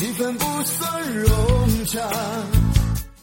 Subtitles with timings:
[0.00, 2.00] 气氛不算融洽。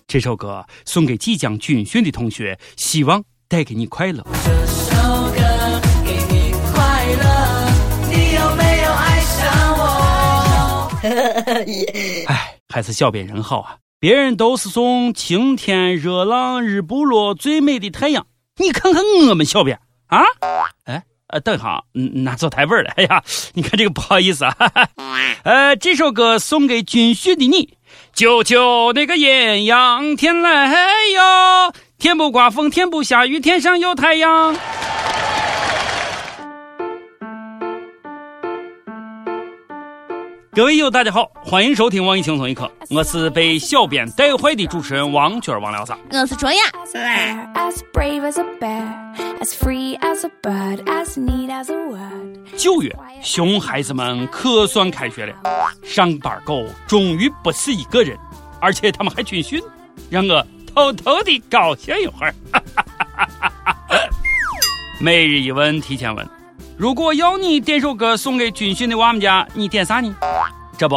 [0.05, 4.23] 这首歌送给即将军训的同学，希望带给你快乐。
[4.45, 4.93] 这首
[5.31, 7.71] 歌给你快乐，
[8.11, 10.91] 你有没有爱上我？
[12.31, 13.77] 哎，还是小编人好啊！
[13.99, 20.19] 别人都是送晴天、热浪、日不落、最美的太阳，你看看我们小编啊！
[20.85, 22.91] 哎，呃，等一下，嗯，拿错台本了。
[22.97, 24.55] 哎呀，你看这个不好意思啊。
[24.57, 24.89] 哈 哈
[25.43, 27.77] 呃，这首歌送给军训的你。
[28.13, 30.73] 九九，那个艳阳天来
[31.13, 34.55] 哟，天不刮风，天不下雨，天上有太阳。
[40.57, 45.95] 各位友，大家好，欢迎收听网易轻松一刻，我是被小编带坏的主持人王娟王聊啥？
[46.09, 46.59] 我是卓雅。
[47.53, 48.83] As brave as a bear,
[49.39, 52.39] as free as a bird, as neat as a word.
[52.57, 55.35] 九月，熊孩子们可算开学了，
[55.83, 58.17] 上班狗终于不是一个人，
[58.59, 59.61] 而且他们还军训，
[60.09, 60.43] 让我
[60.73, 62.33] 偷偷的高兴一会儿。
[64.99, 66.27] 每日一问，提前问：
[66.75, 70.15] 如果要你点首歌送给军训的娃们家，你点啥呢？
[70.77, 70.95] 这不，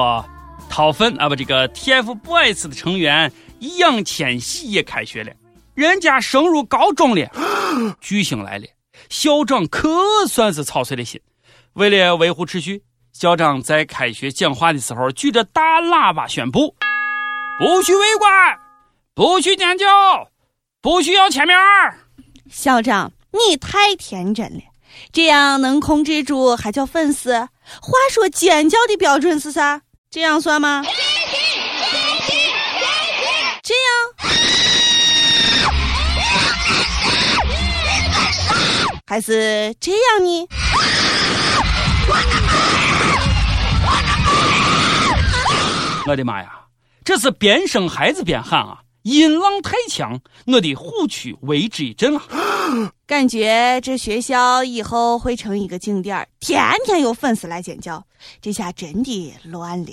[0.69, 5.33] 掏粪啊不，这个 TFBOYS 的成员易烊千玺也开学了，
[5.75, 7.27] 人家升入高中了，
[7.99, 8.67] 巨星来了，
[9.09, 9.89] 校长可
[10.29, 11.19] 算是操碎了心。
[11.73, 12.83] 为了维护秩序，
[13.15, 16.75] 校长在开学讲话的时候举着大喇叭宣布：
[17.59, 18.59] 不许围观，
[19.15, 19.87] 不许尖叫，
[20.83, 21.57] 不许要签名。
[22.51, 24.61] 校长，你太天真了，
[25.11, 27.49] 这样能控制住还叫粉丝？
[27.81, 29.83] 话说尖叫的标准是啥？
[30.11, 30.83] 这样算吗？
[33.63, 33.83] 这样？
[39.07, 40.49] 还是这样呢？
[46.07, 46.51] 我的妈呀，
[47.05, 48.79] 这是边生孩子边喊啊！
[49.03, 52.23] 音浪太强，我的虎躯为之一震啊！
[53.07, 58.05] 感觉这学校以后会成一个景点儿，天天有粉丝来尖叫，
[58.41, 59.93] 这下真的乱了。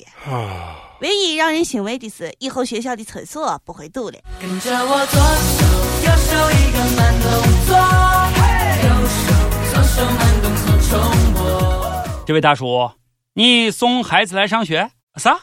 [1.01, 4.17] 唯一让人欣慰的是，以后学校的厕所不会堵了。
[4.39, 5.19] 跟着我左
[5.55, 5.65] 手
[6.05, 7.29] 右手一个慢动
[7.67, 7.77] 作，
[8.83, 9.25] 右手
[9.71, 11.37] 左手慢动作重播。
[12.25, 12.91] 这位大叔，
[13.33, 15.39] 你送孩子来上学啥？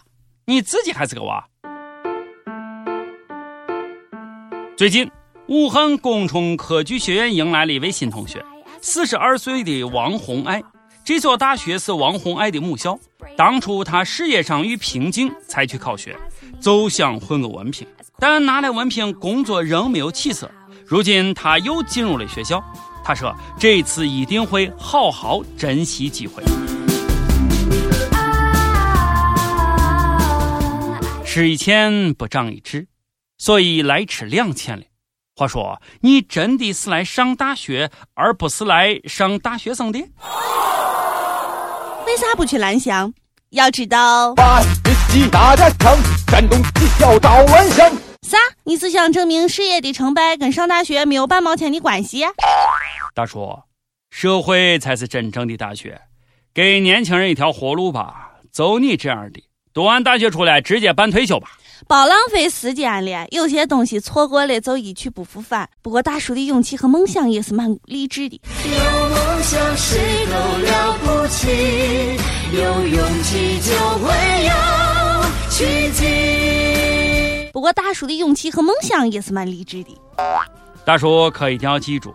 [0.46, 1.48] 你自己还是个娃。
[4.76, 5.10] 最近，
[5.49, 8.43] 武汉工程科技学院迎来了一位新同学，
[8.81, 10.62] 四十二岁的王红爱。
[11.05, 12.99] 这所大学是王红爱的母校。
[13.37, 16.16] 当初他事业上遇瓶颈，才去考学，
[16.60, 17.87] 就想混个文凭。
[18.19, 20.50] 但拿了文凭，工作仍没有起色。
[20.87, 22.65] 如今他又进入了学校。
[23.05, 26.43] 他说：“这次一定会好好珍惜机会。”
[31.22, 32.88] 吃一堑不长一智，
[33.37, 34.84] 所以来吃两堑了。
[35.36, 39.98] 话说，你真的是来上大学，而不是来上大学生的？
[42.06, 43.12] 为啥不去蓝翔？
[43.50, 44.32] 要知道
[46.28, 47.90] 山东技校赵万祥。
[48.22, 48.38] 啥？
[48.62, 52.24] 你是想证明事业的成败跟上大学没有半毛钱的关系？
[53.12, 53.60] 大叔，
[54.10, 56.00] 社会才是真正的大学，
[56.54, 58.34] 给年轻人一条活路吧。
[58.52, 61.48] 走你这样的，读完大学出来直接办退休吧。
[61.86, 65.68] 别浪费时间了，有些东西错过了就一去不复返。
[65.82, 68.40] 不过大叔的勇气和梦想也是蛮励志的。
[68.64, 71.48] 有梦想谁都了不起，
[72.52, 74.12] 有勇气就会
[74.46, 74.50] 有
[75.50, 77.50] 奇迹。
[77.52, 79.96] 不过大叔的勇气和梦想也是蛮励志的。
[80.84, 82.14] 大叔可一定要记住，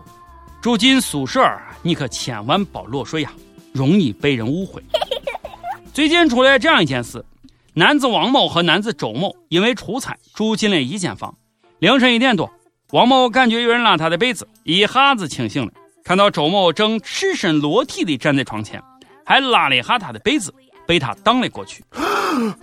[0.60, 1.40] 住进宿舍
[1.82, 3.32] 你可千万别裸睡呀，
[3.72, 4.82] 容易被人误会。
[5.92, 7.24] 最近出来这样一件事。
[7.74, 11.36] 男子王某和男子周某因为出差住进了一间房。
[11.78, 12.50] 凌晨一点多，
[12.90, 15.72] 王某感觉有人拉他的被子，一下子清醒了，
[16.04, 18.82] 看到周某正赤身裸体的站在床前，
[19.24, 20.52] 还拉了一下他的被子，
[20.84, 21.84] 被他荡了过去。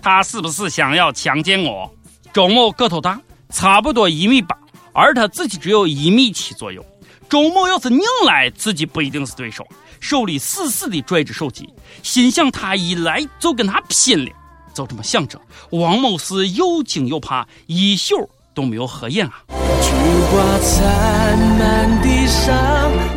[0.01, 1.89] 他是不是想要强奸我？
[2.33, 3.19] 周某个头大，
[3.49, 4.57] 差不多一米八，
[4.93, 6.85] 而他自己只有一米七左右。
[7.29, 9.65] 周某要是硬来，自己不一定是对手，
[9.99, 11.67] 手里死死地拽着手机，
[12.03, 14.31] 心想他一来就跟他拼了。
[14.77, 15.41] 就这么想着，
[15.71, 19.41] 王某是又惊又怕，一宿都没有合眼啊。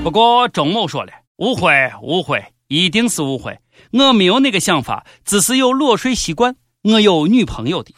[0.02, 1.70] 不过钟某说了，误会
[2.00, 3.58] 误会，一定是误会，
[3.92, 7.92] 我没有那个想法，只是有裸睡习惯，我有女朋友的。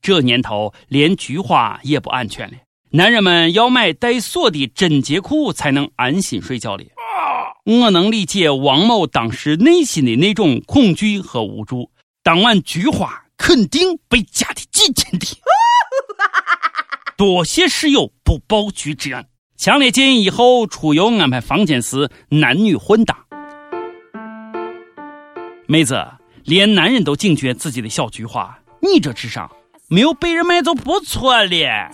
[0.00, 2.54] 这年头连菊花也不安全了，
[2.92, 6.84] 男人们要买带锁的贞洁裤才能安心睡觉了。
[7.66, 11.90] 我能理解王某当时内心的那种恐惧和无助。
[12.24, 15.26] 当晚菊花肯定被夹得紧紧的。
[17.18, 19.26] 多谢室友不报局之恩，
[19.56, 23.26] 强烈建议以后出游安排房间时男女混搭。
[25.66, 26.06] 妹子，
[26.44, 29.50] 连男人都警觉自己的小菊花，你这智商
[29.88, 31.90] 没有被人买走不错了。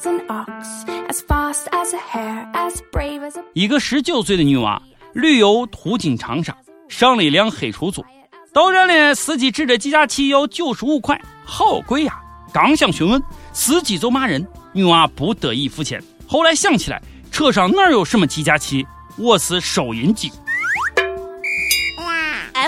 [3.54, 4.82] 一个十九岁的女娃
[5.14, 6.54] 旅游途经长沙，
[6.90, 8.04] 上了一辆黑出租，
[8.52, 12.18] 到站了，司机指着计价器要九十五块，好贵呀！
[12.52, 13.22] 刚想询问，
[13.52, 16.02] 司机就骂人，女娃不得已付钱。
[16.26, 17.00] 后来想起来，
[17.30, 18.86] 车上哪有什么计价器，
[19.16, 20.32] 我是收音机。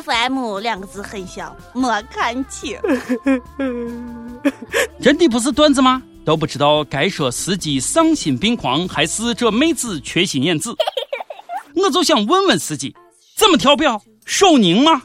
[0.05, 2.79] FM 两个字很小，没看清。
[5.03, 6.01] 真的不是段子吗？
[6.25, 10.75] 都不知道该说司机丧心病狂，还是这妹子缺心眼子。
[11.75, 12.95] 我就想问问司机，
[13.37, 14.01] 怎么调表？
[14.25, 15.03] 手拧吗？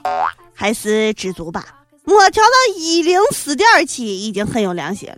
[0.56, 1.66] 还是知足吧。
[2.06, 5.16] 我调到一零四点七，已经很有良心了。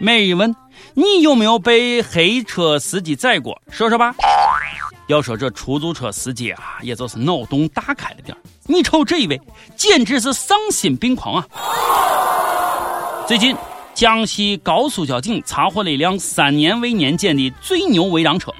[0.00, 0.54] 每日问
[0.94, 3.60] 你有没有被黑车司机宰过？
[3.70, 4.14] 说说吧。
[5.08, 8.34] 要说这出租车司机啊，也就是脑洞大开了点
[8.66, 9.38] 你瞅这一位，
[9.76, 11.46] 简直是丧心病狂啊！
[13.26, 13.54] 最近，
[13.94, 18.54] 江西高速交警查获了一辆三年未年检的最牛违章车，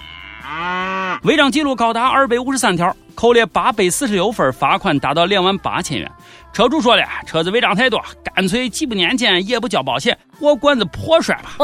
[0.45, 6.11] 啊违章记录高达二百五十三条，扣了八百四十六分，罚款达到两万八千元。
[6.53, 11.57] 车主说了，车子违章太多，干脆既不年检也不交保险，我管子破摔吧。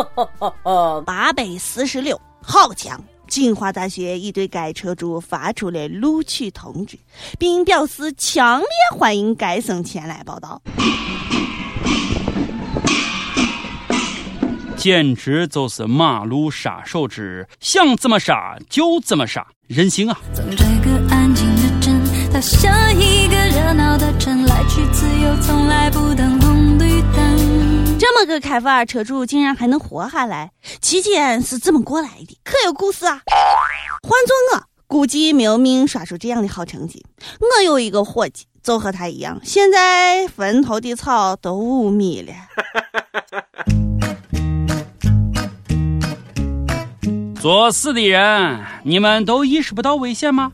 [1.05, 3.01] 八百四十六，好强！
[3.29, 6.99] 清华大学已对该车主发出了录取通知，
[7.39, 10.63] 并表示强烈欢迎该生前来报道。
[14.79, 20.21] 简直就是马路杀手之想怎么杀就怎么杀，任性啊！
[20.33, 22.01] 从这个安静的镇
[22.33, 27.99] 到下一个热闹的城，来去自由，从来不等红绿灯。
[27.99, 32.39] 这么个开法，车主竟然还能活下来，期间是怎么过来的？
[32.45, 33.21] 可有故事啊！
[34.03, 37.05] 换做我，估计没有命刷出这样的好成绩。
[37.41, 42.33] 我有一个伙计，就和他一样，现在坟头的草都五米了。
[47.41, 50.53] 作死的人，你们都意识不到危险吗？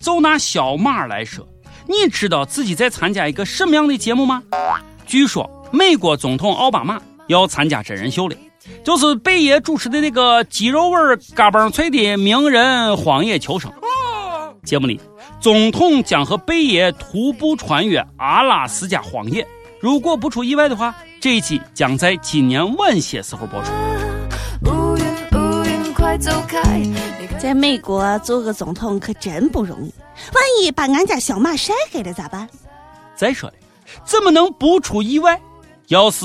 [0.00, 1.46] 就拿小马来说，
[1.86, 4.42] 你知道自己在参加一个什么样的节目吗？
[5.06, 8.36] 据说美国总统奥巴马要参加真人秀了，
[8.82, 13.72] 就是贝爷主持的那个鸡肉味儿嘎嘣脆的名人荒野求生。
[14.64, 15.00] 节目里，
[15.40, 19.46] 总统将和贝爷徒步穿越阿拉斯加荒野。
[19.80, 23.70] 如果不出意外的话，这一期将在今年晚些时候播出。
[27.38, 29.92] 在美国做个总统可真不容易，
[30.32, 32.48] 万一把俺家小马晒黑了咋办？
[33.16, 33.54] 再说了，
[34.04, 35.40] 怎么能不出意外？
[35.88, 36.24] 要是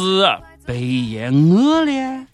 [0.65, 2.25] 被爷饿了，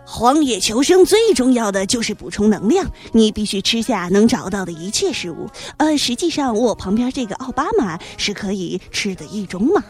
[0.04, 5.50] 荒野求生最重要的就是补充能量，你必须吃下能找到的一切食物。
[5.78, 9.82] 呃，实际上我旁边这个奥巴马是可以吃的一种马。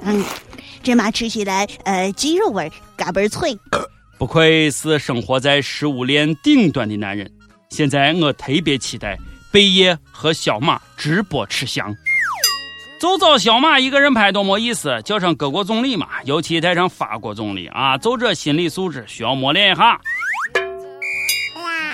[0.00, 0.24] 嗯，
[0.88, 3.54] 这马吃起来呃鸡肉味儿，嘎嘣脆。
[4.16, 7.30] 不愧是生活在食物链顶端的男人。
[7.68, 9.18] 现在我特别期待
[9.52, 11.94] 贝爷和小马直播吃翔。
[12.98, 20.00] 就找小马一个人拍多没意思，叫上各国总理嘛，尤其带上法国总理啊，就这心理素质需要磨练一下。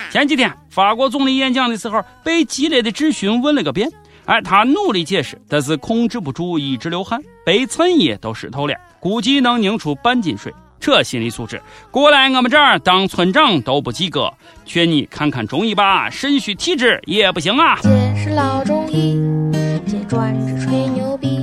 [0.09, 3.91] 前几天法国总理演讲的时候，被激烈的质询问了个遍，
[4.25, 10.53] 哎，他努力解释，但是控制不住一直流汗，被衬衣都湿透了，估计能拧出半斤水。
[10.79, 14.31] 这心理素质，过来我们这儿当村长都不及格，
[14.65, 17.79] 劝你看看中医吧，肾虚体质也不行啊。
[17.81, 19.19] 姐是老中医，
[19.87, 21.39] 姐专治吹牛逼。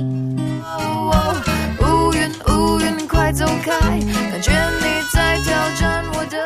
[1.81, 3.71] 乌云乌云快走开！
[3.79, 6.45] 感觉你在挑战我的。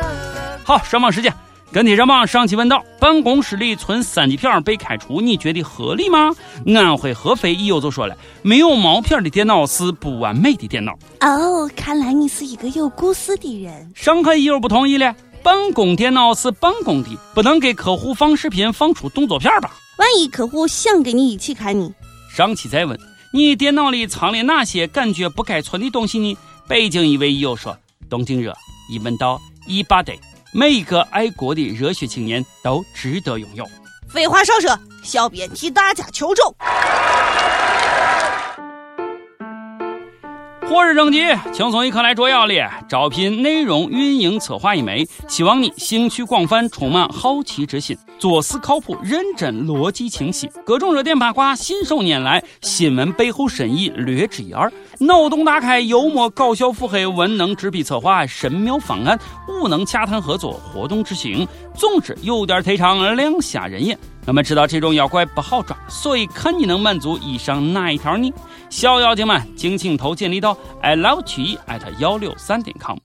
[0.64, 1.32] 好，上榜时间，
[1.70, 6.34] 跟帖上榜上期问道：办公室里存三级片被开除，你觉得合理吗？
[6.66, 10.98] 安徽合肥一友就说了，没有毛片的电脑是不完美的电脑。
[11.20, 13.92] 哦，看来你是一个有故事的人。
[13.94, 19.70] 上海一友不同意了，办公电脑是办公的，不能给客户放视频放出动作片吧？
[19.98, 21.90] 万一客户想跟你一起看呢，
[22.34, 22.98] 上期再问
[23.34, 26.34] 你电脑里藏了哪些感觉不该存的东西呢？
[26.66, 27.76] 北京一位友说：
[28.08, 28.56] 东京热，
[28.90, 30.18] 一问到一把得，
[30.52, 33.66] 每一个爱国的热血青年都值得拥有。
[34.08, 36.46] 废话少说，小编替大家求证。
[40.66, 42.62] 火热征集，轻松一刻来捉妖哩！
[42.88, 61.46] 招聘内容运营策划一枚，希望你兴趣广泛，充满好奇之心，做事靠谱、认真、逻辑清晰，各种热点八卦信手拈来，新闻背后深意略知一二，脑洞大开、幽默搞笑、腹黑、文能执笔策划神妙方案，武能洽谈合作、活动执行。
[61.72, 63.96] 总之有点忒长，亮瞎人眼。
[64.26, 68.32] 我们知道这种妖怪不好抓，所以看你能满足以上哪一条呢？
[68.70, 72.98] 小妖精们，敬请投简历到 i love 曲艺 at 幺六三点 com。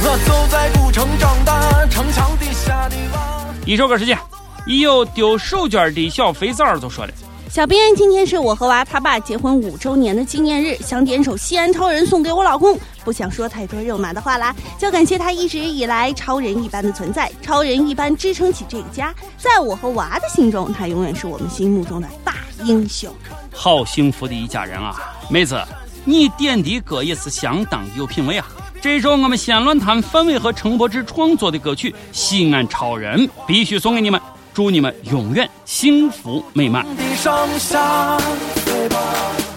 [0.00, 3.54] 我走在古城长大，城墙底下的王。
[3.66, 4.18] 一首歌时间，
[4.66, 7.12] 一有丢手绢的小肥皂儿就说了。
[7.50, 12.78] 小编，今天是我和娃他爸结婚五周年的纪念日，想点首《西安超人》送给我老公。
[13.04, 19.14] 不想说太多肉麻的话啦，就感谢他一直以来超人一般的存在，超人一般支撑起这个家。
[19.38, 23.10] 在我和娃的心中，他永远是我们心目中的大英雄。
[23.54, 24.94] 好幸福的一家人啊！
[25.30, 25.58] 妹子，
[26.04, 28.46] 你点的歌也是相当有品位啊！
[28.82, 34.20] 这首我们西安论坛范伟和程柏芝创作的歌曲《西安超人》必须送给你们。
[34.58, 36.84] 祝你们永远幸福美满。
[36.96, 38.18] 的上下，
[38.66, 38.98] 飞吧，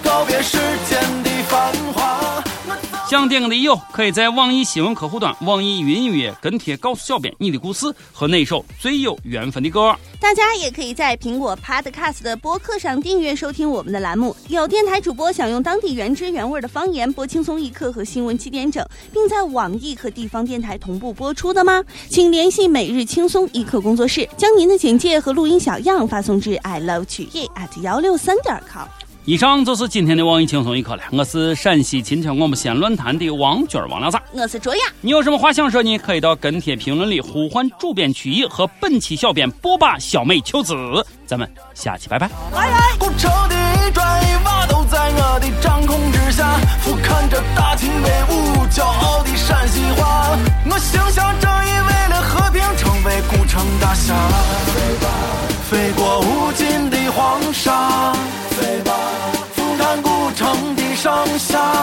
[0.04, 1.71] 告别世间的繁。
[3.12, 9.94] 想点歌的友可以在网易新闻客户端、网易云音乐跟帖告诉小编你的故事和那首最有缘分的歌。
[10.18, 14.34] 大家也可以在苹果 Podcast 的播客上订阅收听我们的栏目。
[14.48, 21.84] 有电台主播想用当地原汁原味的方言播轻松一刻和新闻七点整，并在网易和地方电台同步播出的吗？
[22.08, 28.88] 请联系每日轻松一刻工作室，将您的简介和录音小样发送至 i love 曲艺 at 幺六三点 com。
[29.26, 31.04] 以上就是今天的网易轻松一刻了。
[31.12, 34.18] 我是陕西秦腔广播西安论坛的王军王聊子。
[34.32, 35.96] 我是卓雅，你有什么话想说呢？
[36.00, 40.76] 可以到跟帖评论里呼唤主编曲艺和本期小编波霸小妹秋子。
[41.28, 42.28] 咱们下期拜拜。
[42.52, 43.56] 来来古城的
[43.88, 50.36] 一砖一瓦都在我的掌控之下，俯瞰着大秦威武，骄傲的陕西话。
[50.66, 54.16] 我行侠正义，为了和平，成为古城大侠。
[54.66, 55.08] 飞吧，
[55.70, 57.91] 飞过无尽的黄沙。
[61.02, 61.81] 上下。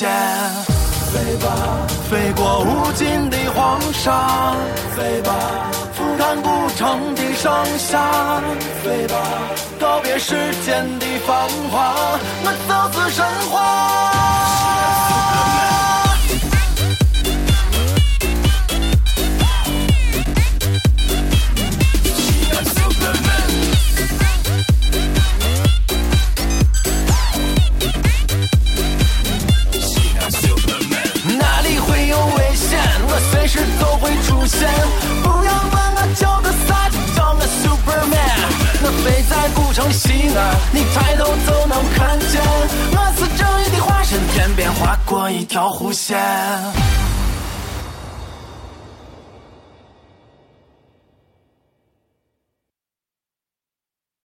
[0.00, 0.08] 线。
[1.12, 1.46] 飞吧，
[2.08, 4.54] 飞过无尽的黄沙。
[4.96, 5.30] 飞吧，
[5.92, 8.40] 俯瞰古城的盛夏。
[8.82, 9.16] 飞吧，
[9.78, 11.92] 告别世间的繁华。
[12.44, 14.59] 我造自神话。
[35.22, 38.48] 不要问我叫个啥，就叫我 Superman。
[38.82, 40.38] 我飞在古城西安，
[40.72, 42.40] 你抬头就能看见。
[42.92, 46.18] 我是正义的化身，天边划过一条弧线。